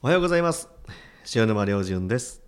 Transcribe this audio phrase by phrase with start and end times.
[0.00, 0.68] おはようございます。
[1.34, 2.40] 塩沼良純です、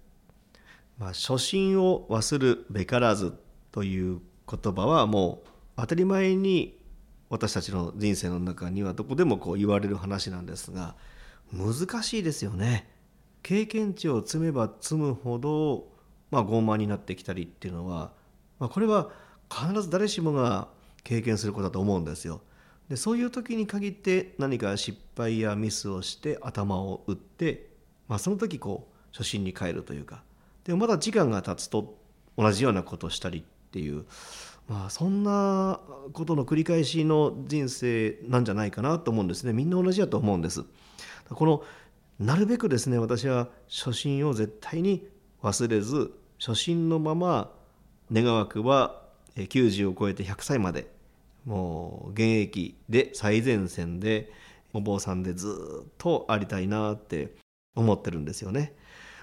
[0.98, 3.34] まあ、初心を忘るべからず
[3.72, 6.78] という言葉はもう当たり前に
[7.28, 10.94] 私たちの人生の中にはどこでもこう言われる話なんですが
[11.52, 12.88] 難しいですよね。
[13.42, 15.88] 経験値を積めば積むほど、
[16.30, 18.12] まあ、傲慢になってきたりっていうのは、
[18.60, 19.10] まあ、これは
[19.52, 20.68] 必ず誰しもが
[21.02, 22.42] 経験することだと思うんですよ。
[22.90, 27.68] でそういう時に限って何か失敗やミスをして頭を打って、
[28.08, 30.22] まあ、その時こう初心に帰るというか。
[30.64, 31.96] でもまだ時間が経つと
[32.36, 34.04] 同じようなことをしたりっていう、
[34.68, 35.80] まあ、そんな
[36.12, 39.52] ことの繰り返しの人生なんじゃないかなと思うんですね。
[39.52, 40.64] みんな同じだと思うんです。
[41.30, 41.62] この
[42.18, 45.06] なるべくですね私は初心を絶対に
[45.42, 47.52] 忘れず初心のまま
[48.12, 49.00] 願わくは
[49.36, 50.90] 90を超えて100歳まで
[51.44, 54.32] もう現役で最前線で
[54.72, 57.34] お坊さんでずっとありたいなって
[57.74, 58.74] 思ってるんですよね。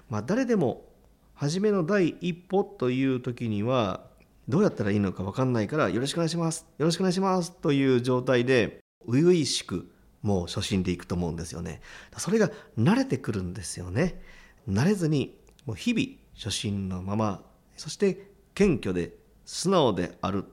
[0.10, 0.86] まあ、誰でも
[1.34, 4.08] 初めの第一歩という時には
[4.48, 11.82] どうやったらいいのか分かんないからよろしくお願いしますよろしくお願いしますという状態で初々しくもう初心でいくと思うんですよね。
[12.18, 14.22] それが慣れてくるんですよね。
[14.68, 17.44] 慣れずにもう日々初心のまま
[17.76, 19.14] そして謙虚で
[19.46, 20.46] 素直である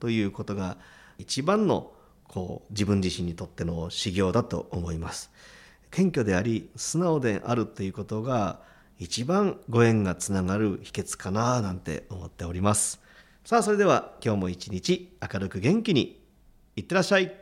[0.00, 0.76] ということが
[1.22, 1.92] 一番の
[2.24, 5.30] こう自分自身にとっての修行だと思います。
[5.92, 8.60] 謙虚であり素直であるということが
[8.98, 13.00] 一番ご縁がつながる秘訣かななんて思っております。
[13.44, 16.20] さあそれでは今日も一日明るく元気に
[16.74, 17.41] いってらっしゃい。